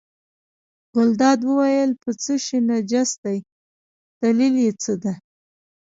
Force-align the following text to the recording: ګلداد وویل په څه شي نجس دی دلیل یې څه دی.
ګلداد 0.93 1.39
وویل 1.45 1.91
په 2.01 2.09
څه 2.21 2.33
شي 2.45 2.57
نجس 2.69 3.11
دی 3.23 3.37
دلیل 4.21 4.55
یې 4.63 4.71
څه 4.81 4.93
دی. 5.03 5.15